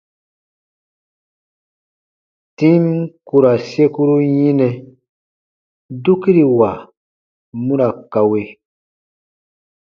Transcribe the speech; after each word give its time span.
Tim 2.57 2.85
ku 3.27 3.35
ra 3.43 3.53
sekuru 3.69 4.15
yinɛ, 4.35 4.67
dukiriwa 6.03 6.71
mu 7.63 7.73
ra 7.79 7.87
kawe. 8.11 8.41